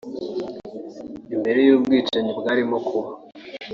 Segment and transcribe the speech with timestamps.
[1.35, 3.11] Imbere y’ubwicanyi bwarimo kuba